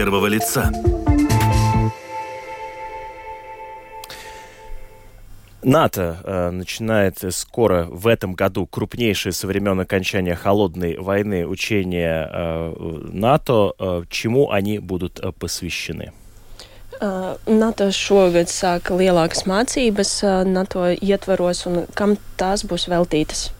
первого 0.00 0.28
лица. 0.28 0.72
НАТО 5.62 6.16
э, 6.24 6.50
начинает 6.50 7.18
скоро 7.34 7.84
в 7.84 8.06
этом 8.06 8.32
году 8.32 8.66
крупнейшее 8.66 9.34
со 9.34 9.46
времен 9.46 9.78
окончания 9.78 10.34
холодной 10.34 10.96
войны 10.96 11.46
учения 11.46 12.30
э, 12.32 12.74
НАТО. 13.12 13.74
Э, 13.78 14.02
чему 14.08 14.50
они 14.50 14.78
будут 14.78 15.20
э, 15.20 15.32
посвящены? 15.38 16.12
Uh, 17.00 17.36
NATO 17.46 17.88
šogad 17.92 18.48
sāk 18.48 18.90
lielākas 18.92 19.46
mācības 19.48 20.10
uh, 20.24 20.44
NATO 20.44 20.88
ietvaros, 20.92 21.64
un 21.68 21.86
kam 21.92 22.16
tās 22.36 22.64
būs 22.64 22.88
veltītas? 22.92 23.52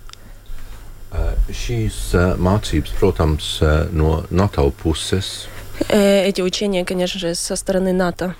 Uh, 1.12 1.32
šīs 1.48 2.12
uh, 2.12 2.36
mācības, 2.36 2.92
protams, 3.00 3.60
uh, 3.60 3.88
no 3.92 4.24
NATO 4.30 4.70
puses 4.70 5.48
Э, 5.48 5.58
Эти 5.88 6.40
учения, 6.42 6.84
конечно 6.84 7.18
же, 7.18 7.34
со 7.34 7.56
стороны 7.56 7.92
НАТО 7.92 8.34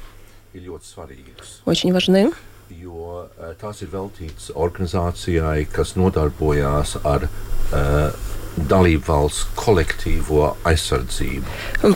очень 1.65 1.93
важны, 1.93 2.33
Jo 2.71 3.27
tās 3.59 3.83
ir 3.83 3.91
veltītas 3.91 4.53
organizācijai, 4.55 5.67
kas 5.67 5.97
nodarbojās 5.99 6.97
ar 7.03 7.27
uh, 7.27 8.13
dalību 8.57 9.03
valsts 9.09 9.49
kolektīvo 9.59 10.57
aizsardzību. 10.65 11.45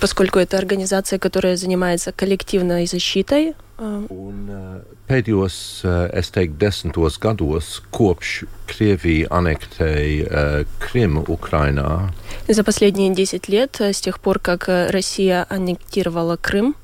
поскольку 0.00 0.38
это 0.40 0.58
организация, 0.58 1.18
которая 1.18 1.56
занимается 1.56 2.12
коллективной 2.12 2.86
защитой. 2.86 3.54
Э, 3.78 4.06
Un, 4.10 4.48
uh, 4.48 4.83
pēdējos, 5.09 5.56
uh, 5.84 6.09
es 6.12 6.30
teiktu, 6.30 6.59
desmitos 6.59 7.19
gados, 7.19 7.80
kopš 7.91 8.45
Krievija 8.66 9.28
uh, 9.30 10.64
Krimu 10.78 11.24
Ukrainā, 11.28 12.12
За 12.48 12.62
последние 12.64 13.14
10 13.14 13.48
лет, 13.48 13.80
э, 13.80 13.92
с 13.92 14.00
тех 14.00 14.20
пор, 14.20 14.38
как 14.38 14.69
э, 14.69 14.91
Россия 14.91 15.47
аннектировала 15.48 16.37
Крым, 16.37 16.74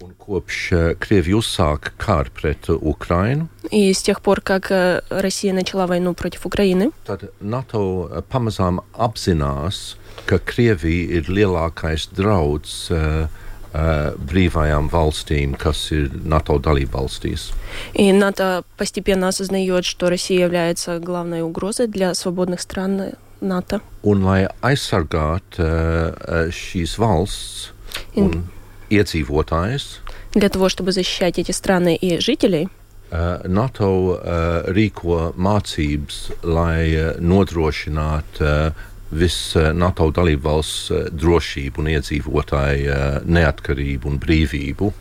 un 0.00 0.14
kopš 0.14 0.58
uh, 0.72 0.94
Krievija 0.98 1.38
uzsāka 1.38 1.90
karu 1.98 2.30
pret 2.30 2.68
uh, 2.68 2.78
Ukrainu, 2.78 3.48
и 3.70 3.92
с 3.92 4.02
тех 4.02 4.20
пор, 4.22 4.40
как 4.40 4.70
э, 4.70 5.02
Россия 5.10 5.52
начала 5.52 5.86
войну 5.86 6.14
против 6.14 6.46
Украины, 6.46 6.92
tad 7.04 7.32
NATO 7.40 8.06
uh, 8.06 8.22
pamazām 8.22 8.80
apzinās, 8.94 9.96
ka 10.26 10.38
Krievija 10.38 11.18
ir 11.18 11.28
lielākais 11.28 12.08
draudz 12.14 12.90
uh, 12.90 13.26
uh, 13.26 13.47
brīvajām 13.73 14.85
valstīm, 14.93 15.55
kas 15.57 15.87
ir 15.91 16.11
NATO 16.23 16.59
dalību 16.61 16.93
valstīs. 16.93 17.51
и 17.93 18.11
НАТО 18.13 18.63
постепенно 18.77 19.29
осознает, 19.29 19.85
что 19.85 20.09
Россия 20.09 20.39
является 20.45 20.99
главной 20.99 21.41
угрозой 21.41 21.87
для 21.87 22.13
свободных 22.13 22.61
стран 22.61 23.01
э, 23.01 23.13
НАТО. 23.41 23.81
Un, 24.03 24.23
lai 24.23 24.47
aizsargātu 24.61 25.57
uh, 25.57 26.13
uh, 26.13 26.51
šīs 26.51 26.97
valsts 26.99 27.71
un 28.15 28.43
iedzīvotājus, 28.89 29.99
Для 30.35 30.49
того, 30.49 30.67
чтобы 30.67 30.91
защищать 30.91 31.37
эти 31.37 31.51
страны 31.51 31.95
и 31.95 32.19
жителей, 32.19 32.67
uh, 33.11 33.47
NATO 33.47 34.17
uh, 34.17 34.65
rīko 34.67 35.33
mācības, 35.37 36.31
lai 36.43 36.89
uh, 36.93 37.19
nodrošinātu 37.19 38.73
uh, 39.07 39.07
visu 39.13 39.59
uh, 39.59 39.71
NATO 39.77 40.09
dalību 40.13 40.43
valsts 40.47 40.91
uh, 40.91 41.05
drošību 41.13 41.83
un 41.83 41.89
iedzīvotāju 41.93 42.89
uh, 42.89 43.17
neatkarību 43.25 44.09
un 44.09 44.19
brīvību. 44.19 44.93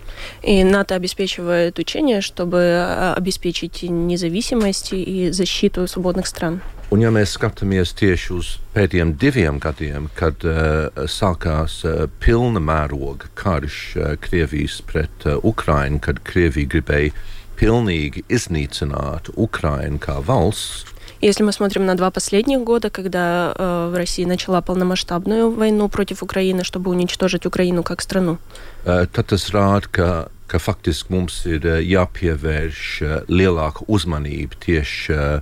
и 0.43 0.63
НАТО 0.63 0.95
обеспечивает 0.95 1.79
учения, 1.79 2.21
чтобы 2.21 2.59
э, 2.59 3.13
обеспечить 3.17 3.83
независимость 3.83 4.93
и 4.93 5.33
защиту 5.33 5.89
свободных 5.89 6.27
стран. 6.27 6.61
Un, 6.93 7.01
ja 7.01 7.09
mēs 7.09 7.33
skatāmies 7.39 7.95
tieši 7.97 8.33
uz 8.37 8.49
pēdējiem 8.75 9.15
diviem 9.17 9.59
gadiem, 9.59 10.11
kad 10.15 10.45
uh, 10.45 10.93
sākās 11.09 11.79
uh, 11.89 12.05
pilna 12.21 12.61
mēroga 12.61 13.31
karš 13.35 13.79
uh, 13.97 14.11
Krievijas 14.21 14.83
pret 14.85 15.25
uh, 15.25 15.41
Ukrainu, 15.43 15.99
kad 16.05 16.21
Krievija 16.21 16.69
gribēja 16.69 17.15
pilnīgi 17.57 18.27
iznīcināt 18.29 19.33
Ukrainu 19.35 19.99
kā 20.05 20.21
valsts, 20.21 20.85
Если 21.22 21.44
мы 21.44 21.52
смотрим 21.52 21.86
на 21.86 21.96
два 21.96 22.12
последних 22.12 22.62
года, 22.62 22.90
когда 22.90 23.54
э, 23.56 23.94
Россия 23.96 24.28
начала 24.28 24.62
полномасштабную 24.62 25.52
войну 25.52 25.90
против 25.90 26.22
Украины, 26.24 26.64
чтобы 26.64 26.92
уничтожить 26.92 27.46
Украину 27.46 27.84
как 27.84 28.02
страну, 28.02 28.38
uh, 28.86 29.08
tad 29.12 29.28
tas 29.28 29.50
rāda, 29.52 29.88
ka, 29.92 30.30
ka 30.48 30.60
faktiski 30.60 31.12
mums 31.12 31.46
ir 31.46 31.66
uh, 31.66 31.82
jāpievērš 31.82 32.82
uh, 33.02 33.24
lielāka 33.28 33.86
uzmanība 33.88 34.56
tieši 34.66 35.42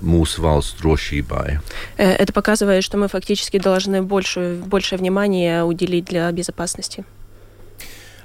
mūsu 0.00 0.42
valsts 0.42 0.78
drošībai. 0.80 1.58
э, 1.96 2.12
это 2.12 2.32
показывает, 2.32 2.84
что 2.84 2.98
мы 2.98 3.08
фактически 3.08 3.58
должны 3.58 4.02
больше, 4.02 4.60
большее 4.64 4.98
внимание 4.98 5.64
уделить 5.64 6.04
для 6.04 6.30
безопасности. 6.30 7.04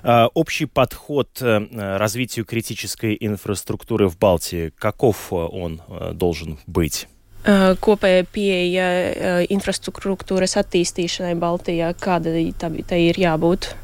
Э, 0.03 0.27
Общий 0.33 0.65
подход 0.65 1.29
э, 1.41 1.97
развитию 1.97 2.45
критической 2.45 3.17
инфраструктуры 3.19 4.07
в 4.07 4.17
Балтии, 4.17 4.73
каков 4.77 5.31
э, 5.31 5.35
он 5.35 5.81
э, 5.87 6.11
должен 6.13 6.57
быть? 6.67 7.07
Э, 7.43 7.75
Kopēja 7.75 8.25
pieeja 8.25 8.87
э, 8.87 9.45
infrastruktūras 9.49 10.57
attīstīšanai 10.61 11.35
Baltijā, 11.35 11.93
kāda 11.97 12.33
tā, 12.57 12.69
tā 12.85 12.97
ir 12.97 13.17
jābūt? 13.17 13.75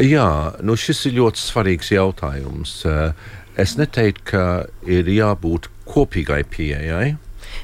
Jā, 0.00 0.56
nu 0.64 0.76
šis 0.80 1.04
ir 1.10 1.18
ļoti 1.20 1.42
svarīgs 1.44 1.90
jautājums. 1.92 2.80
Uh, 2.88 3.12
Es 3.60 3.74
neteiktu, 3.76 4.22
ka 4.24 4.42
ir 4.86 5.08
jābūt 5.10 5.68
kopīgai 5.84 6.44
pieejai. 6.48 7.16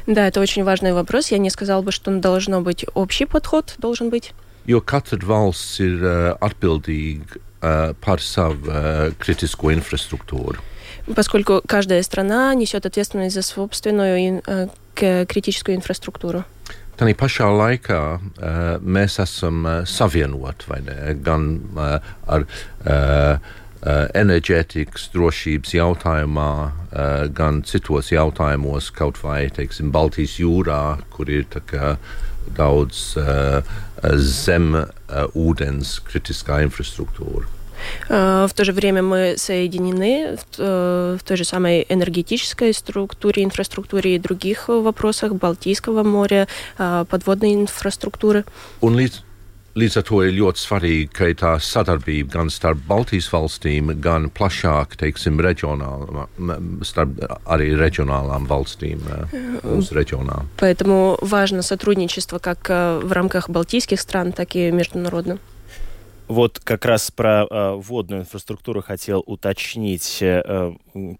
Да, 0.06 0.26
это 0.26 0.40
очень 0.40 0.64
важный 0.64 0.92
вопрос. 0.92 1.30
Я 1.30 1.38
не 1.38 1.50
сказал 1.50 1.82
бы, 1.82 1.92
что 1.92 2.10
должно 2.18 2.60
быть 2.60 2.84
общий 2.94 3.24
подход, 3.24 3.74
должен 3.78 4.10
быть. 4.10 4.34
Jo 4.66 4.80
katra 4.80 5.16
valsts 5.22 5.78
ir 5.78 6.02
uh, 6.02 6.34
atbildīga 6.42 7.38
uh, 7.38 7.45
par 8.01 8.19
savu 8.19 8.67
uh, 8.69 9.13
kritisko 9.19 9.71
infrastruktūru. 9.71 10.57
Поскольку 11.15 11.61
каждая 11.67 12.01
страна 12.03 12.53
несет 12.53 12.85
ответственность 12.85 13.35
за 13.35 13.41
собственную 13.41 14.17
ин- 14.17 14.43
э, 14.45 14.67
к- 14.93 15.25
критическую 15.25 15.75
инфраструктуру. 15.75 16.43
Tā 16.97 17.09
pašā 17.17 17.47
laikā 17.49 18.01
uh, 18.21 18.77
mēs 18.85 19.17
esam 19.23 19.65
uh, 19.65 19.85
savienoti 19.89 20.69
vai 20.69 20.81
ne, 20.85 21.15
gan 21.17 21.57
uh, 21.73 21.97
ar 22.27 22.45
uh, 22.45 22.49
uh, 22.85 23.39
enerģētikas 23.84 25.10
drošības 25.14 25.74
jautājumā, 25.76 26.52
uh, 26.66 27.26
gan 27.32 27.62
citos 27.66 28.12
jautājumos, 28.12 28.90
kaut 28.94 29.20
vai 29.22 29.46
teiksim, 29.50 29.92
Baltijas 29.94 30.38
jūrā, 30.40 30.98
kur 31.10 31.30
ir 31.30 31.44
kā 31.68 31.96
daudz 32.56 33.16
uh, 33.20 33.60
zem 34.16 34.72
uh, 34.74 34.88
ūdens 35.34 35.98
kritiskā 36.06 36.62
infrastruktūra. 36.66 37.56
Э, 38.08 38.46
В 38.48 38.54
то 38.54 38.64
же 38.64 38.72
время 38.72 39.02
мы 39.02 39.34
соединены 39.36 40.36
в, 40.36 40.44
э, 40.58 41.16
в 41.20 41.24
той 41.24 41.36
же 41.36 41.44
самой 41.44 41.86
энергетической 41.88 42.72
структуре, 42.72 43.44
инфраструктуре 43.44 44.16
и 44.16 44.18
других 44.18 44.68
вопросах 44.68 45.34
Балтийского 45.34 46.02
моря, 46.02 46.48
э, 46.78 47.04
подводной 47.08 47.54
инфраструктуры. 47.54 48.44
Un 48.80 48.94
līdz, 48.94 49.22
līdz 49.75 49.97
ar 50.01 50.03
to 50.03 50.17
ir 50.27 50.33
ļoti 50.35 50.59
svarīgi, 50.59 51.05
ka 51.15 51.29
ir 51.31 51.37
tā 51.39 51.53
sadarbība 51.63 52.33
gan 52.33 52.49
starp 52.51 52.81
Baltijas 52.89 53.29
valstīm, 53.31 53.93
gan 54.03 54.27
plašāk, 54.35 54.97
teiksim, 54.99 55.39
reģionālā, 55.39 56.25
m- 56.43 56.81
starp 56.83 57.21
arī 57.47 57.69
reģionālām 57.79 58.49
valstīm 58.51 58.99
eh, 59.07 59.37
mūsu 59.63 59.95
reģionā. 59.95 60.41
Поэтому 60.57 61.17
важно 61.21 61.61
сотрудничество 61.61 62.39
как 62.39 62.69
э, 62.69 62.99
в 63.03 63.11
рамках 63.11 63.49
балтийских 63.49 64.01
стран, 64.01 64.33
так 64.33 64.55
и 64.55 64.71
международно. 64.71 65.39
Вот 66.28 66.58
как 66.58 66.84
раз 66.84 67.10
про 67.10 67.46
э, 67.48 67.74
водную 67.76 68.22
инфраструктуру 68.22 68.82
хотел 68.82 69.22
уточнить. 69.26 70.18
Э, 70.20 70.72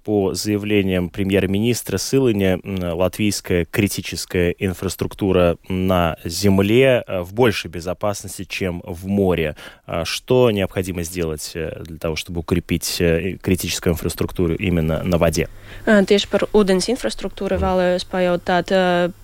по 0.04 0.34
заявлениям 0.34 1.08
премьер-министра 1.10 1.98
Сылыня, 1.98 2.58
латвийская 2.64 3.64
критическая 3.64 4.50
инфраструктура 4.58 5.58
на 5.68 6.16
земле 6.24 7.04
э, 7.06 7.20
в 7.20 7.34
большей 7.34 7.70
безопасности, 7.70 8.44
чем 8.44 8.82
в 8.84 9.06
море. 9.06 9.56
А 9.86 10.04
Что 10.04 10.50
необходимо 10.50 11.02
сделать 11.02 11.52
э, 11.54 11.82
для 11.84 11.98
того, 11.98 12.16
чтобы 12.16 12.40
укрепить 12.40 13.00
э, 13.00 13.36
критическую 13.42 13.92
инфраструктуру 13.92 14.54
именно 14.54 15.02
на 15.02 15.18
воде? 15.18 15.48
Tieši 15.86 16.28
par 16.30 16.46
ūdens 16.54 16.88
infrastruktūru 16.90 17.58
vēlējos 17.60 18.06
pajautāt. 18.10 18.70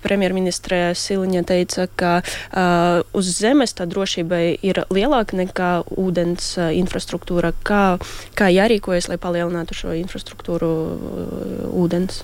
Premjerministre 0.02 0.92
Siliņa 0.94 1.42
teica, 1.46 1.86
ka 1.86 2.12
uh, 2.22 3.02
uz 3.14 3.30
zemes 3.34 3.74
tā 3.74 3.86
drošība 3.90 4.40
ir 4.62 4.82
lielāka 4.90 5.38
nekā 5.38 5.71
ūdens 5.71 6.57
ā, 6.59 6.71
infrastruktūra. 6.77 7.53
Kā, 7.63 7.97
kā 8.37 8.49
jārīkojas, 8.51 9.09
lai 9.11 9.19
palielinātu 9.21 9.77
šo 9.77 9.93
infrastruktūru 9.97 10.71
ā, 10.71 11.69
ūdens? 11.71 12.23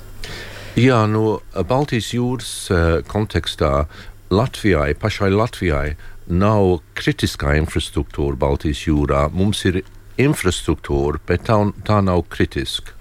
Jā, 0.79 1.03
no 1.05 1.39
Baltijas 1.53 2.13
jūras 2.15 2.53
uh, 2.73 3.01
kontekstā 3.05 3.85
Latvijai, 4.33 4.95
pašai 4.97 5.29
Latvijai, 5.29 5.93
nav 6.27 6.79
kritiskā 6.97 7.53
infrastruktūra 7.59 8.39
Baltijas 8.39 8.87
jūrā. 8.87 9.27
Mums 9.33 9.65
ir 9.69 9.83
infrastruktūra, 10.17 11.21
bet 11.27 11.45
tā, 11.49 11.59
tā 11.85 12.01
nav 12.01 12.25
kritiska. 12.29 12.93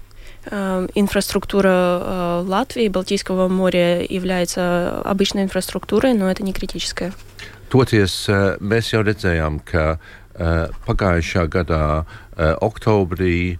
Э, 0.45 0.87
Инфраструктура 0.95 1.69
э, 1.69 2.43
Латвии, 2.45 2.87
Балтийского 2.89 3.47
моря 3.47 4.03
является 4.03 5.01
обычной 5.05 5.43
инфраструктурой, 5.43 6.13
но 6.13 6.29
это 6.29 6.43
не 6.43 6.53
критическая. 6.53 7.13
Toties 7.73 8.29
uh, 8.29 8.53
mēs 8.61 8.91
jau 8.93 8.99
redzējām, 9.01 9.57
ka 9.65 9.97
pagājušā 10.38 11.46
gadā 11.50 12.04
oktobrī 12.62 13.58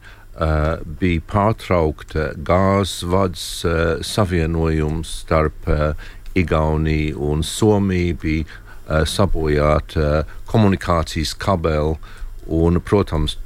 bija 1.00 1.24
pārtraukta 1.32 2.30
gāzes 2.46 3.02
vads 3.02 3.48
savienojums 4.06 5.16
starp 5.24 5.66
Igauniju 6.38 7.18
un 7.32 7.42
Somiju, 7.42 8.16
bija 8.22 9.04
sabojāta 9.08 10.22
komunikācijas 10.46 11.34
kabeli 11.34 11.96
un, 12.46 12.78
protams, 12.80 13.36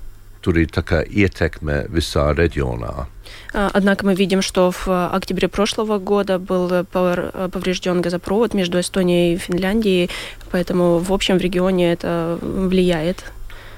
tur 0.42 0.58
ir 0.60 0.68
ietekme 0.68 1.86
visā 1.88 2.32
reģionā. 2.36 3.06
Однако 3.53 4.05
мы 4.05 4.13
видим, 4.13 4.41
что 4.41 4.71
в 4.71 4.87
октябре 4.87 5.47
прошлого 5.47 5.99
года 5.99 6.37
был 6.37 6.85
поврежден 6.85 8.01
газопровод 8.01 8.53
между 8.53 8.79
Эстонией 8.79 9.35
и 9.35 9.37
Финляндией, 9.37 10.09
поэтому 10.51 10.99
в 10.99 11.11
общем 11.11 11.37
в 11.37 11.41
регионе 11.41 11.91
это 11.91 12.37
влияет. 12.41 13.23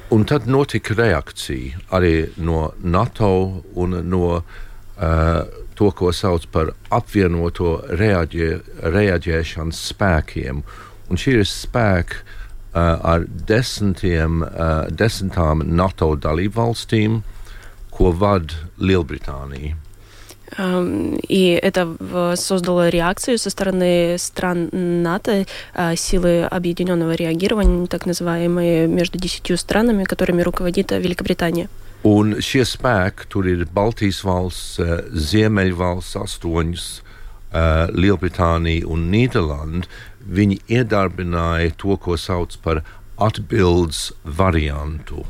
Un 0.10 0.26
tad 0.26 0.48
notika 0.50 0.96
reakcija 0.98 1.78
arī 1.94 2.32
no 2.42 2.72
NATO 2.82 3.62
un 3.76 3.92
no 4.10 4.42
uh, 4.98 5.44
to, 5.78 5.92
ko 5.92 6.10
sauc 6.12 6.48
par 6.52 6.72
apvienoto 6.90 7.76
reaģē, 7.94 8.50
reaģēšanas 8.96 9.84
spēkiem. 9.92 10.64
Un 11.10 11.22
šie 11.22 11.36
ir 11.40 11.46
spēki 11.46 12.18
uh, 12.18 12.98
ar 13.06 13.28
desmitiem, 13.30 14.42
uh, 14.42 14.90
desmitām 14.90 15.62
NATO 15.78 16.16
dalību 16.18 16.58
valstīm, 16.58 17.22
ko 17.94 18.12
vada 18.12 18.54
Lielbritānija. 18.78 19.76
И 20.58 21.60
это 21.62 22.36
создало 22.36 22.90
реакцию 22.90 23.38
со 23.38 23.52
стороны 23.52 24.18
стран 24.18 24.70
НАТО, 24.72 25.46
силы 25.96 26.44
объединенного 26.44 27.14
реагирования, 27.14 27.86
так 27.86 28.08
называемые, 28.08 28.88
между 28.88 29.20
десятью 29.20 29.58
странами, 29.58 30.06
которыми 30.06 30.42
руководит 30.42 30.92
Великобритания. 30.92 31.70
Un 32.02 32.40
šie 32.40 32.64
spēki, 32.64 33.28
tur 33.28 33.46
ir 33.46 33.68
Baltijas 33.70 34.24
valsts, 34.24 34.80
Ziemeļvalsts, 35.12 36.16
astoņas, 36.16 37.02
Lielbritānija 37.94 38.88
un 38.88 39.12
Nīderlanda. 39.12 39.86
Viņi 40.24 40.62
iedarbināja 40.66 41.76
to, 41.78 41.98
ko 41.98 42.16
sauc 42.18 42.56
par 42.64 42.82
atbildes 43.20 44.14
variantu. 44.24 45.26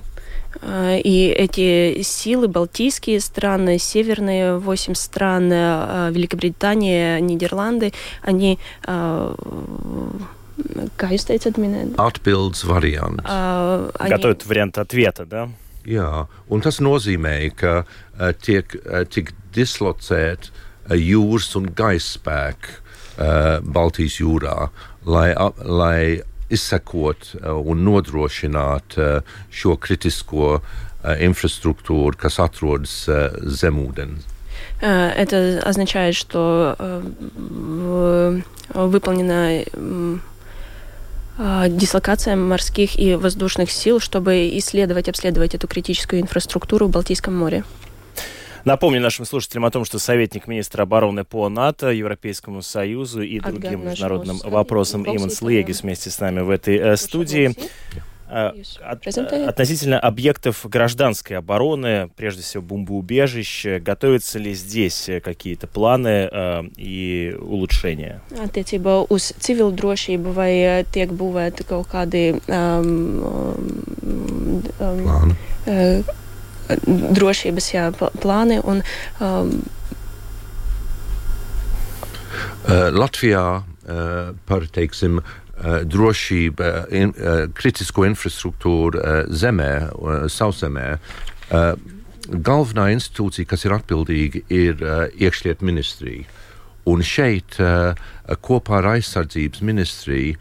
И 0.64 1.34
эти 1.38 2.02
силы, 2.02 2.48
балтийские 2.48 3.20
страны, 3.20 3.78
северные 3.78 4.58
восемь 4.58 4.96
стран, 4.96 5.50
Великобритания, 5.50 7.20
Нидерланды, 7.20 7.94
они 8.24 8.58
Kā 11.00 11.10
jūs 11.14 11.26
teicat, 11.30 11.58
minēt? 11.62 11.96
Atbildes 12.02 12.64
variants. 12.68 13.24
Uh, 13.24 13.92
они... 14.00 14.10
Готовят 14.12 14.46
вариант 14.46 14.78
ответа, 14.78 15.26
да? 15.26 15.50
Jā, 15.88 16.28
un 16.50 16.62
tas 16.62 16.80
nozīmē, 16.84 17.50
ka 17.56 17.86
uh, 17.86 18.34
tiek, 18.36 18.76
uh, 18.84 19.06
tiek 19.08 19.32
dislocēti 19.56 20.52
uh, 20.52 20.96
jūras 20.98 21.54
un 21.60 21.70
gaisa 21.76 22.18
spēki 22.18 22.76
uh, 22.76 23.60
Baltijas 23.64 24.20
jūrā, 24.20 24.70
lai, 25.08 25.30
uh, 25.32 25.56
lai 25.64 26.22
izsekot 26.51 27.35
un 27.43 27.85
nodrošināt 27.85 28.99
šo 29.51 29.77
kritisko 29.77 30.61
инфраструктуру, 31.21 32.17
kas 32.17 32.39
atrodas 32.41 33.09
zem 33.45 33.79
ūdens. 33.81 34.25
Это 34.81 35.61
означает, 35.65 36.15
что 36.15 36.77
выполнена 38.75 39.65
дислокация 41.69 42.37
морских 42.37 42.99
и 42.99 43.15
воздушных 43.15 43.71
сил, 43.71 44.01
чтобы 44.01 44.49
исследовать, 44.59 45.09
обследовать 45.09 45.55
эту 45.55 45.67
критическую 45.67 46.23
инфраструктуру 46.23 46.87
в 46.87 46.91
Балтийском 46.91 47.37
море. 47.37 47.65
Напомню 48.65 49.01
нашим 49.01 49.27
слушателям 49.27 49.67
о 49.67 49.71
том, 49.71 49.85
что 49.85 49.99
советник 49.99 50.47
министра 50.47 50.85
обороны 50.85 51.25
по 51.25 51.49
НАТО, 51.51 51.91
Европейскому 51.91 52.63
Союзу 52.63 53.21
и 53.21 53.39
другим 53.39 53.85
международным 53.85 54.39
вопросам 54.43 55.05
Иманс 55.05 55.43
Легис 55.43 55.83
вместе 55.83 56.11
с 56.11 56.19
нами 56.19 56.41
в 56.41 56.49
этой 56.49 56.77
э, 56.77 56.97
студии. 56.97 57.55
Э, 58.27 58.53
от, 58.83 59.07
относительно 59.07 60.01
объектов 60.01 60.65
гражданской 60.65 61.37
обороны, 61.37 62.09
прежде 62.17 62.43
всего 62.43 62.63
бомбоубежищ, 62.63 63.81
готовятся 63.81 64.39
ли 64.39 64.55
здесь 64.55 65.11
какие-то 65.23 65.67
планы 65.67 66.29
э, 66.33 66.63
и 66.79 67.37
улучшения? 67.39 68.23
Attiecībā 68.33 69.05
uz 69.13 69.35
civilu 69.45 69.77
drošību 69.77 70.33
vai 70.33 70.85
tiek 70.89 71.13
būvēti 71.13 71.69
kaut 71.69 71.93
kādi 71.93 72.41
um, 72.49 73.21
um, 74.01 74.63
um, 74.81 75.37
uh, 75.69 76.15
drošības 76.89 77.71
jā, 77.75 77.89
plāni. 78.23 78.59
Un, 78.65 78.83
um, 79.21 79.55
uh, 82.65 82.91
Latvijā 82.95 83.47
uh, 83.61 84.35
par 84.49 84.67
teiksim, 84.73 85.21
uh, 85.21 85.81
drošību, 85.85 86.71
in, 86.91 87.13
kritisko 87.55 88.05
infrastruktūru 88.09 89.01
zemē, 89.31 89.71
sauszemē. 90.33 90.89
Galvenā 92.25 92.89
institūcija, 92.95 93.47
kas 93.47 93.65
ir 93.65 93.75
atbildīga, 93.77 94.43
ir 94.51 94.83
iekšlietu 95.15 95.65
ministrija. 95.69 96.27
Un 96.91 97.05
šeit 97.07 97.57
kopā 98.45 98.81
ar 98.81 98.91
aizsardzības 98.97 99.63
ministriju 99.65 100.35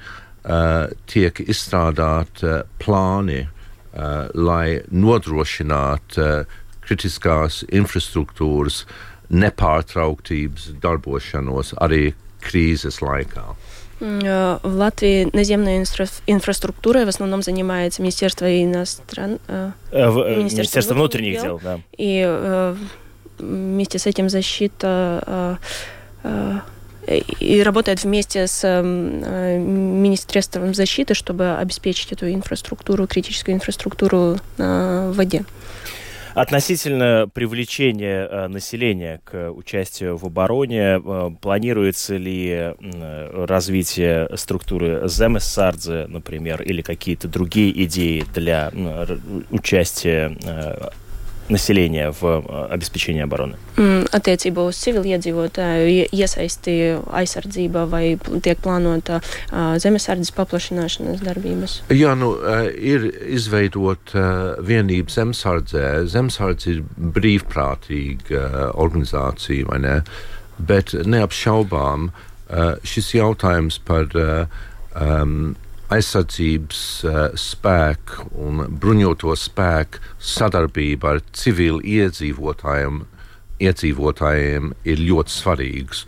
tiek 1.08 1.40
izstrādāti 1.46 2.58
plāni 2.82 3.44
uh, 3.46 3.63
lai 3.94 4.82
nodrošinātu 4.90 6.22
uh, 6.22 6.62
kritiskās 6.88 7.64
infrastruktūras 7.72 8.84
nepārtrauktības 9.34 10.74
darbošanos 10.84 11.74
arī 11.82 12.14
кризис 12.44 13.02
laikā. 13.02 13.54
В 14.00 14.60
Латвии 14.64 15.30
наземной 15.32 15.78
инфра 15.78 16.08
инфраструктурой 16.28 17.06
в 17.06 17.08
основном 17.08 17.42
занимается 17.42 18.02
Министерство 18.02 18.46
иностран... 18.46 19.40
Э, 19.48 19.72
Министерство, 19.92 20.40
Министерство 20.40 20.94
внутренних 20.94 21.42
дел, 21.42 21.44
дел 21.44 21.62
да. 21.64 21.80
И 21.98 22.22
э, 22.26 22.76
вместе 23.40 24.00
с 24.00 24.06
этим 24.06 24.28
защита 24.28 25.58
э, 26.24 26.60
и 27.08 27.62
работает 27.64 28.04
вместе 28.04 28.48
с 28.48 28.62
э, 28.64 28.82
Министерством 29.58 30.74
защиты, 30.74 31.14
чтобы 31.14 31.56
обеспечить 31.56 32.12
эту 32.12 32.32
инфраструктуру, 32.32 33.08
критическую 33.08 33.56
инфраструктуру 33.56 34.38
э, 34.58 35.12
в 35.12 35.16
воде. 35.16 35.44
Относительно 36.34 37.30
привлечения 37.32 38.28
э, 38.28 38.48
населения 38.48 39.22
к 39.24 39.52
участию 39.52 40.18
в 40.18 40.26
обороне, 40.26 41.00
э, 41.00 41.30
планируется 41.40 42.18
ли 42.18 42.50
э, 42.50 43.46
развитие 43.46 44.28
структуры 44.36 45.08
Земессардзе, 45.08 46.08
например, 46.08 46.64
или 46.64 46.82
какие-то 46.82 47.28
другие 47.28 47.84
идеи 47.84 48.26
для 48.34 48.72
участия 49.52 50.36
населения 51.49 52.13
в 52.13 52.69
обеспечении 52.71 53.23
обороны? 53.23 53.57
Attiecībā 54.13 54.67
uz 54.69 54.79
civiliedzīvotāju 54.85 56.09
iesaisti 56.13 56.75
aizsardzība 57.09 57.87
vai 57.89 58.19
tiek 58.45 58.61
plānota 58.61 59.21
zemesardzes 59.81 60.33
paplašināšanas 60.37 61.23
darbības? 61.25 61.79
Jā, 61.95 62.15
nu, 62.19 62.35
ir 62.77 63.09
izveidot 63.39 64.13
vienība 64.65 65.15
zemesardzē. 65.15 65.85
Zemesardze 66.11 66.77
ir 66.77 66.83
brīvprātīga 66.97 68.75
organizācija, 68.77 69.69
vai 69.73 69.81
ne? 69.85 69.97
Bet 70.59 70.93
neapšaubām 70.93 72.11
šis 72.85 73.15
jautājums 73.15 73.79
par 73.85 74.13
um, 74.17 75.55
aizsardzības 75.94 76.82
uh, 77.08 77.20
spēku 77.40 78.28
un 78.44 78.64
bruņoto 78.82 79.36
spēku 79.40 80.02
sadarbība 80.20 81.14
ar 81.14 81.22
civilu 81.36 81.82
iedzīvotājiem, 81.82 83.04
iedzīvotājiem 83.64 84.74
ir 84.90 85.04
ļoti 85.10 85.36
svarīgs. 85.36 86.04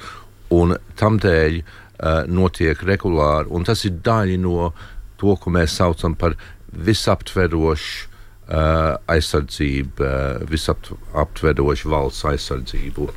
Un 0.55 0.75
tamdēļ 0.99 1.59
uh, 1.61 2.25
notiek 2.27 2.81
regulāri, 2.87 3.49
un 3.49 3.67
tas 3.67 3.85
ir 3.87 3.99
daļa 4.05 4.41
no 4.41 4.71
to, 5.19 5.35
ko 5.39 5.53
mēs 5.53 5.77
saucam 5.79 6.15
par 6.19 6.37
visaptverošu 6.75 8.07
uh, 8.07 8.97
aizsardzību, 9.11 10.09
visaptverošu 10.51 11.93
valsts 11.93 12.27
aizsardzību. 12.33 13.11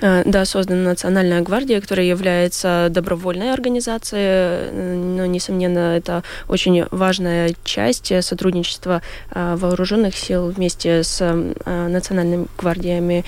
Э, 0.00 0.22
да, 0.24 0.44
создана 0.44 0.82
Национальная 0.90 1.42
гвардия, 1.42 1.80
которая 1.80 2.06
является 2.06 2.88
добровольной 2.90 3.52
организацией. 3.52 4.22
Э, 4.24 4.96
но, 5.16 5.26
несомненно, 5.26 5.96
это 5.96 6.22
очень 6.48 6.84
важная 6.90 7.54
часть 7.64 8.12
сотрудничества 8.24 9.02
э, 9.30 9.56
вооруженных 9.56 10.16
сил 10.16 10.50
вместе 10.50 11.02
с 11.02 11.20
национальными 11.64 12.46
гвардиями, 12.58 13.24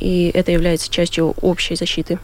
и 0.00 0.30
это 0.34 0.52
является 0.52 0.90
частью 0.90 1.34
общей 1.40 1.76
защиты. 1.76 2.18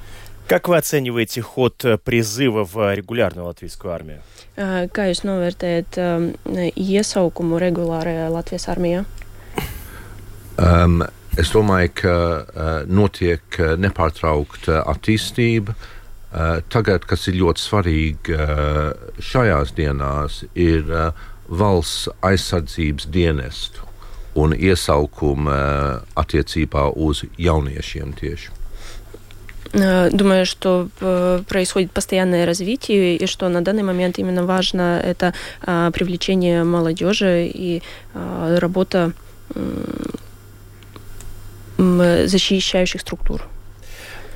Как 0.49 0.69
вы 0.69 0.77
оцениваете 0.77 1.43
ход 1.43 1.85
призыва 2.05 2.65
в 2.65 2.95
регулярную 2.95 3.47
латвийскую 3.47 3.93
армию? 3.93 4.23
Kā 4.57 5.11
jūs 5.11 5.21
novērtējat 5.27 5.99
iesaukumu 6.81 7.59
regulārajā 7.61 8.31
Latvijas 8.33 8.71
armijā? 8.73 9.03
Um, 10.57 11.05
es 11.40 11.52
domāju, 11.54 11.92
ka 12.02 12.16
uh, 12.16 12.70
notiek 12.88 13.60
nepārtraukta 13.80 14.84
attīstība. 14.92 15.76
Uh, 16.32 16.62
tagad, 16.72 17.06
kas 17.08 17.28
ir 17.28 17.40
ļoti 17.42 17.64
svarīgi 17.64 18.36
uh, 18.38 18.92
šajās 19.20 19.76
dienās, 19.76 20.44
ir 20.56 20.88
uh, 20.88 21.12
valsts 21.52 22.08
aizsardzības 22.24 23.10
dienestu 23.12 23.88
un 24.40 24.56
iesaukumu 24.56 25.52
uh, 25.52 26.02
attiecībā 26.16 26.88
uz 26.96 27.26
jauniešiem 27.38 28.16
tieši. 28.16 28.62
Думаю, 29.74 30.46
что 30.46 30.90
происходит 31.48 31.92
постоянное 31.92 32.46
развитие 32.46 33.16
и 33.16 33.26
что 33.26 33.48
на 33.48 33.62
данный 33.62 33.84
момент 33.84 34.20
именно 34.20 34.46
важно 34.46 35.00
это 35.02 35.34
привлечение 35.62 36.66
молодежи 36.66 37.50
и 37.54 37.82
работа 38.14 39.14
защищающих 42.27 43.01
структур. 43.01 43.43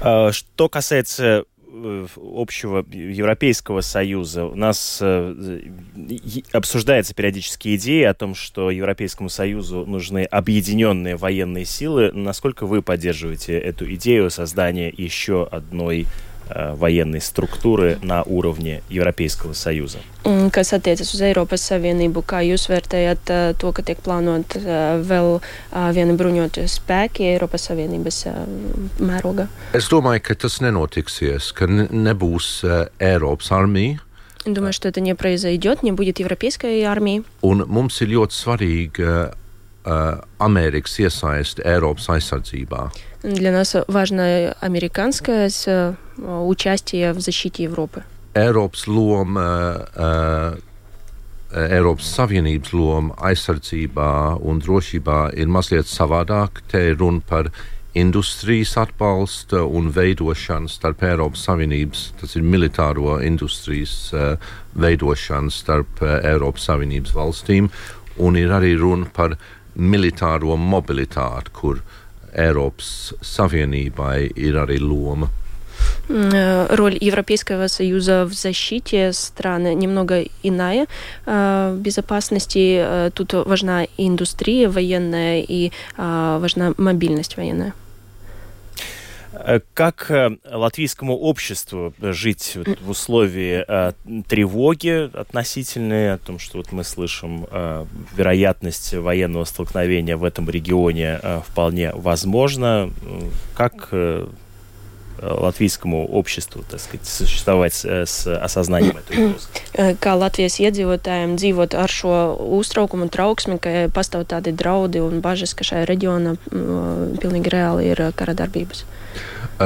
Что 0.01 0.69
касается 0.71 1.45
Э, 1.73 2.07
общего 2.17 2.85
Европейского 2.91 3.81
Союза. 3.81 4.45
У 4.45 4.57
нас 4.57 4.99
э, 5.01 5.61
обсуждается 6.53 7.15
периодически 7.15 7.77
идея 7.77 8.11
о 8.11 8.15
том, 8.15 8.35
что 8.35 8.71
Европейскому 8.71 9.29
Союзу 9.29 9.85
нужны 9.87 10.25
объединенные 10.25 11.17
военные 11.17 11.65
силы. 11.65 12.11
Насколько 12.13 12.67
вы 12.67 12.83
поддерживаете 12.83 13.57
эту 13.57 13.93
идею 13.95 14.31
создания 14.31 14.93
еще 14.95 15.47
одной 15.47 16.07
военной 16.50 17.22
структуры 17.22 17.98
на 18.02 18.24
уровне 18.24 18.84
Европейского 18.90 19.54
Союза. 19.54 20.00
Kas 20.52 20.74
attiecas 20.74 21.14
uz 21.14 21.22
Eiropas 21.22 21.66
Savienību, 21.66 22.22
kā 22.22 22.42
jūs 22.46 22.68
vērtējat 22.70 23.32
uh, 23.34 23.54
to, 23.58 23.72
ka 23.74 23.82
tiek 23.86 23.98
plānot 24.02 24.58
uh, 24.60 25.02
vēl 25.02 25.40
uh, 25.40 25.90
viena 25.94 26.14
bruņotie 26.18 26.68
spēki 26.70 27.26
Eiropas 27.34 27.66
Savienības 27.70 28.24
mērogā? 29.02 29.48
Es 29.74 29.90
domāju, 29.90 30.22
ka 30.26 30.38
tas 30.46 30.60
nenotiksies, 30.62 31.52
ka 31.54 31.70
nebūs 31.70 32.62
Eiropas 33.00 33.52
armija. 33.52 34.02
Думаю, 34.46 34.74
что 34.74 34.88
это 34.88 35.02
не 35.02 35.16
произойдет, 35.16 35.82
не 35.82 35.92
будет 35.92 36.20
европейской 36.20 36.84
армии. 36.84 37.24
Un 37.42 37.66
mums 37.66 37.98
ir 38.02 38.14
ļoti 38.14 38.38
svarīga 38.38 39.34
uh, 39.86 40.22
Amerikas 40.40 41.00
iesaiste 41.00 41.64
Eiropas 41.66 42.10
aizsardzībā. 42.10 42.92
Для 43.24 43.52
нас 43.52 43.76
важно 43.88 44.56
американское 44.62 45.50
участие 46.18 47.14
в 47.14 47.20
защите 47.20 47.64
Европы. 47.64 48.04
Eiropas 48.36 48.86
loma, 48.88 49.88
uh, 49.96 50.60
Eiropas 51.56 52.10
Savienības 52.18 52.74
loma 52.74 53.16
aizsardzībā 53.18 54.42
un 54.44 54.60
drošībā 54.60 55.32
ir 55.40 55.48
mazliet 55.48 55.88
savādāk. 55.88 56.62
Te 56.68 56.90
ir 56.92 57.00
runa 57.00 57.24
par 57.24 57.50
industrijas 57.96 58.76
atbalsta 58.78 59.64
un 59.64 59.88
veidošanu 59.96 60.68
starp 60.70 61.04
Eiropas 61.08 61.46
Savienības, 61.48 62.10
tas 62.20 62.36
ir 62.36 62.44
militāro 62.44 63.22
industrijas 63.24 64.12
uh, 64.14 64.36
veidošanu 64.76 65.50
starp 65.50 66.04
uh, 66.04 66.20
Eiropas 66.20 66.68
Savienības 66.68 67.16
valstīm, 67.16 67.72
un 68.20 68.36
ir 68.36 68.52
arī 68.52 68.76
runa 68.80 69.08
par 69.16 69.38
militāro 69.77 70.57
mobilitāti, 70.57 71.51
kur 71.53 71.83
Eiropas 72.33 73.13
Savienībai 73.21 74.31
ir 74.37 74.55
arī 74.57 74.79
loma. 74.79 75.29
Роль 76.09 76.99
Европейского 77.01 77.69
Союза 77.69 78.27
в 78.27 78.33
защите 78.35 79.13
стран 79.13 79.79
немного 79.79 80.27
иная. 80.43 80.87
В 81.25 81.77
безопасности 81.77 83.11
тут 83.15 83.33
важна 83.33 83.87
индустрия 83.97 84.69
военная, 84.69 85.41
и 85.41 85.71
важна 85.97 86.75
мобильность 86.77 87.37
военная. 87.37 87.73
Э, 89.33 89.61
как 89.75 90.11
э, 90.11 90.31
латвийскому 90.45 91.17
обществу 91.17 91.95
жить 92.01 92.57
в 92.81 92.91
условии 92.91 93.65
э, 93.67 93.93
тревоги 94.29 95.11
относительной, 95.17 96.15
о 96.15 96.19
том, 96.19 96.39
что 96.39 96.59
вот 96.59 96.73
мы 96.73 96.85
слышим, 96.85 97.47
вероятность 98.17 98.95
военного 98.95 99.45
столкновения 99.45 100.17
в 100.17 100.25
этом 100.25 100.49
регионе 100.51 101.21
вполне 101.47 101.93
возможна. 101.93 102.91
Как 103.57 103.93
латвийскому 105.23 106.07
обществу, 106.07 106.65
так 106.69 106.81
сказать, 106.81 107.07
существовать 107.07 107.75
с 107.75 108.27
осознанием 108.27 108.97
этой 108.97 109.27
угрозы. 109.27 109.49
Kā 110.01 110.17
Latvijas 110.17 110.57
iedzīvotājiem 110.57 111.37
dzīvot 111.37 111.77
ar 111.77 111.93
šo 111.93 112.15
uztraukumu 112.57 113.05
un 113.05 113.13
trauksmi, 113.13 113.59
ka 113.61 113.91
pastāv 113.93 114.25
tādi 114.25 114.55
draudi 114.57 115.03
un 115.05 115.21
bažas, 115.21 115.53
ka 115.53 115.67
šajā 115.67 115.85
reģionā 115.91 116.37
pilnīgi 117.21 117.53
reāli 117.53 117.93
ir 117.93 118.07
kara 118.17 118.33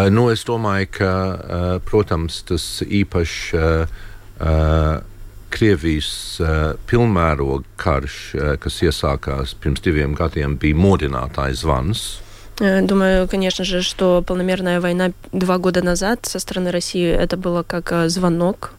nu, 0.10 0.29
es 0.31 0.46
domāju, 0.46 0.89
ka, 1.00 1.12
uh, 1.12 1.75
protams, 1.86 2.41
tas 2.48 2.65
īpaši 2.86 3.58
uh, 3.58 4.00
uh, 4.39 5.01
Krievijas 5.50 6.12
uh, 6.43 6.77
pilnmēroga 6.89 7.65
karš, 7.81 8.17
uh, 8.38 8.55
kas 8.62 8.81
iesākās 8.86 9.55
pirms 9.62 9.81
diviem 9.86 10.13
gadiem, 10.17 10.58
bija 10.62 10.77
modinātājs 10.77 11.63
zvans. 11.65 12.08
Думаю, 12.60 13.25
конечно 13.29 13.63
же, 13.63 13.81
что 13.81 14.22
полномерная 14.22 14.81
война 14.81 15.13
два 15.31 15.58
года 15.58 15.81
назад 15.81 16.25
со 16.25 16.39
стороны 16.39 16.72
России 16.72 17.10
это 17.10 17.38
было 17.38 17.63
как 17.63 18.10
звонок. 18.10 18.74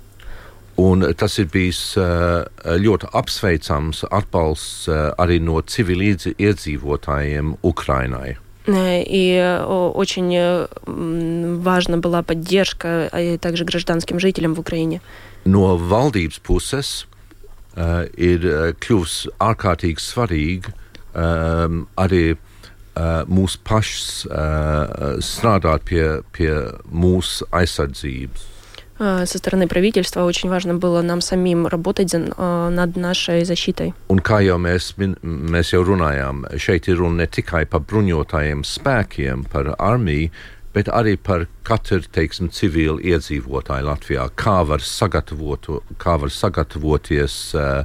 Un 0.76 1.02
tas 1.14 1.36
ir 1.38 1.48
bijis 1.52 1.96
uh, 2.00 2.46
ļoti 2.64 3.10
apsveicams 3.12 4.04
atbalsts 4.08 4.88
uh, 4.88 5.10
arī 5.20 5.36
no 5.44 5.60
civiliedzīvotājiem 5.60 7.58
Ukrainai. 7.60 8.38
И 8.66 9.58
очень 9.94 10.68
важна 11.62 11.96
была 11.96 12.22
поддержка 12.22 13.38
также 13.40 13.64
гражданским 13.64 14.20
жителям 14.20 14.54
в 14.54 14.60
Украине. 14.60 15.00
No 15.46 15.78
valdības 15.80 16.38
puses 16.44 17.06
uh, 17.74 18.04
ir 18.12 18.44
kļuvis 18.84 19.30
ārkārtīgi 19.40 20.02
svarīgi 20.04 20.74
um, 21.14 21.86
arī 21.96 22.36
uh, 22.36 23.24
mūsu 23.24 23.60
pašs 23.64 24.26
uh, 24.28 25.16
strādāt 25.24 25.88
pie, 25.88 26.04
pie 26.36 26.52
mūsu 26.92 27.48
aizsardzības. 27.56 28.53
Со 28.97 29.37
стороны 29.37 29.67
правительства 29.67 30.23
очень 30.23 30.49
важно 30.49 30.75
было 30.75 31.01
нам 31.01 31.21
самим 31.21 31.67
работать 31.67 32.09
за, 32.09 32.19
над 32.19 32.95
нашей 32.95 33.43
защитой. 33.43 33.93
Un 34.07 34.19
kā 34.19 34.39
jau 34.41 34.57
mēs, 34.57 34.93
mēs 34.97 35.73
jau 35.73 35.83
runājām, 35.83 36.45
šeit 36.57 36.87
ir 36.87 36.97
runa 37.01 37.25
ne 37.25 37.27
tikai 37.27 37.65
par 37.65 37.83
bruņotajiem 37.83 38.63
spēkiem, 38.63 39.45
par 39.51 39.75
armiju, 39.77 40.31
bet 40.74 40.88
arī 40.88 41.16
par 41.18 41.46
katru, 41.66 42.00
teiksim, 42.14 42.50
civilu 42.54 43.00
iedzīvotāju 43.02 43.88
Latvijā, 43.88 44.28
kā 44.38 44.60
var, 44.66 44.84
sagatavot, 44.84 45.66
kā 45.98 46.16
var 46.22 46.30
sagatavoties 46.30 47.38
uh, 47.58 47.82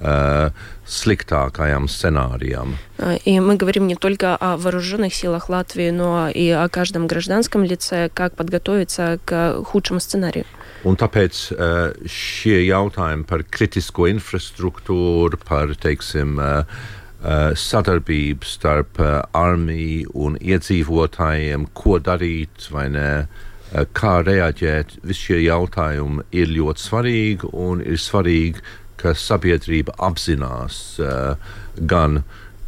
uh, 0.00 0.50
sliktākajam 0.86 1.88
сценариям. 1.88 2.76
И 3.24 3.40
мы 3.40 3.56
говорим 3.56 3.86
не 3.86 3.96
только 3.96 4.36
о 4.36 4.56
вооруженных 4.56 5.14
силах 5.14 5.48
Латвии, 5.48 5.90
но 5.90 6.28
и 6.28 6.50
о 6.50 6.68
каждом 6.68 7.06
гражданском 7.06 7.64
лице, 7.64 8.10
как 8.12 8.34
подготовиться 8.34 9.18
к 9.24 9.62
худшему 9.64 10.00
сценарию. 10.00 10.44
Un 10.84 10.94
tāpēc 10.94 11.34
uh, 11.50 11.96
šie 12.06 12.60
jautājumi 12.68 13.24
par 13.26 13.42
kritisko 13.42 14.06
infrastruktūru, 14.12 15.40
par 15.42 15.72
teiksim, 15.74 16.36
uh, 16.38 16.62
uh, 16.62 16.96
sadarbību 17.21 18.47
starp 18.49 18.99
uh, 18.99 19.21
armiju 19.37 20.09
un 20.25 20.37
iedzīvotājiem, 20.41 21.67
ko 21.77 21.99
darīt 22.01 22.69
vai 22.73 22.87
ne, 22.89 23.07
uh, 23.27 23.85
kā 23.93 24.19
reaģēt, 24.25 24.97
visi 25.05 25.27
šie 25.27 25.41
jautājumi 25.43 26.25
ir 26.33 26.49
ļoti 26.55 26.87
svarīgi 26.87 27.51
un 27.53 27.83
ir 27.85 28.01
svarīgi 28.01 28.63
ka 29.01 29.13
sabiedrība 29.17 29.95
apzinās 30.01 30.81
uh, 31.01 31.37
gan, 31.75 32.21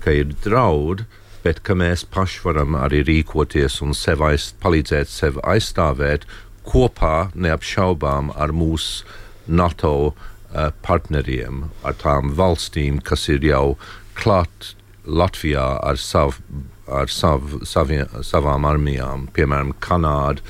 ka 0.04 0.14
ir 0.22 0.34
draudi, 0.46 1.06
bet 1.44 1.62
ka 1.68 1.76
mēs 1.78 2.06
paši 2.14 2.44
varam 2.46 2.78
arī 2.80 3.04
rīkoties 3.08 3.82
un 3.86 3.94
sev 3.98 4.24
aiz, 4.26 4.52
palīdzēt 4.64 5.12
sev 5.12 5.40
aizstāvēt 5.44 6.28
kopā 6.68 7.34
neapšaubām 7.36 8.32
ar 8.40 8.54
mūsu 8.56 9.04
NATO 9.48 9.96
uh, 10.08 10.70
partneriem, 10.86 11.68
ar 11.84 11.98
tām 12.00 12.32
valstīm, 12.38 13.02
kas 13.04 13.28
ir 13.34 13.44
jau 13.50 13.76
klāt 14.16 14.74
Latvijā 15.06 15.66
ar, 15.84 16.00
savu, 16.00 16.40
ar 16.88 17.12
savu, 17.12 17.64
savie, 17.68 18.06
savām 18.24 18.66
armijām, 18.70 19.28
piemēram, 19.36 19.74
Kanāda, 19.84 20.44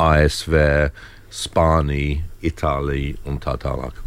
ASV, 0.00 0.56
Spānija, 1.30 2.24
Itālija 2.42 3.20
un 3.28 3.38
tā 3.42 3.56
tālāk. 3.60 4.00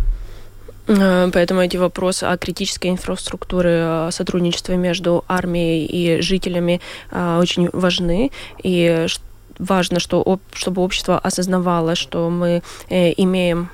Поэтому 0.85 1.61
эти 1.61 1.77
вопросы 1.77 2.25
о 2.25 2.37
критической 2.37 2.91
инфраструктуре, 2.91 4.09
сотрудничестве 4.11 4.75
между 4.75 5.23
армией 5.29 5.85
и 5.85 6.21
жителями 6.21 6.81
очень 7.11 7.69
важны. 7.71 8.31
И 8.61 9.05
важно, 9.59 9.99
что, 9.99 10.39
чтобы 10.53 10.81
общество 10.81 11.17
осознавало, 11.19 11.95
что 11.95 12.29
мы 12.29 12.61
имеем 12.89 13.69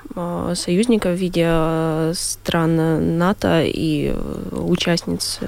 союзников 0.55 1.13
в 1.13 1.19
виде 1.19 2.13
стран 2.13 3.17
НАТО 3.17 3.63
и 3.63 4.13
участниц 4.51 5.39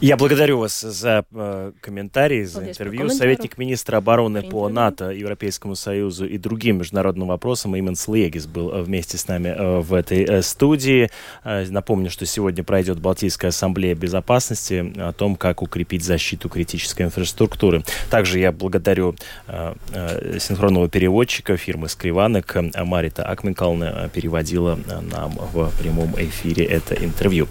я 0.00 0.16
благодарю 0.16 0.58
вас 0.58 0.80
за 0.80 1.24
э, 1.32 1.72
комментарии, 1.80 2.44
за 2.44 2.68
интервью. 2.68 3.08
Советник 3.10 3.58
министра 3.58 3.96
обороны 3.96 4.42
по 4.42 4.68
НАТО, 4.68 5.10
Европейскому 5.10 5.74
Союзу 5.74 6.24
и 6.24 6.38
другим 6.38 6.78
международным 6.78 7.28
вопросам 7.28 7.78
Иман 7.78 7.96
Слегис 7.96 8.46
был 8.46 8.70
э, 8.72 8.82
вместе 8.82 9.18
с 9.18 9.26
нами 9.26 9.48
э, 9.48 9.80
в 9.80 9.92
этой 9.92 10.22
э, 10.22 10.42
студии. 10.42 11.10
Э, 11.42 11.66
напомню, 11.68 12.10
что 12.10 12.26
сегодня 12.26 12.62
пройдет 12.62 13.00
Балтийская 13.00 13.48
ассамблея 13.48 13.96
безопасности 13.96 14.92
о 14.96 15.12
том, 15.12 15.34
как 15.34 15.62
укрепить 15.62 16.04
защиту 16.04 16.48
критической 16.48 17.06
инфраструктуры. 17.06 17.82
Также 18.08 18.38
я 18.38 18.52
благодарю 18.52 19.16
э, 19.48 19.74
э, 19.92 20.38
синхронного 20.38 20.88
переводчика 20.88 21.56
фирмы 21.56 21.88
Скриванок 21.88 22.56
Марита 22.76 23.24
Акминкална 23.24 24.08
переводила 24.14 24.78
нам 25.10 25.32
в 25.52 25.72
прямом 25.80 26.14
эфире 26.16 26.64
это 26.64 26.94
интервью. 26.94 27.48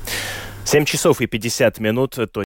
7 0.68 0.84
часов 0.84 1.22
и 1.22 1.28
50 1.28 1.80
минут. 1.80 2.18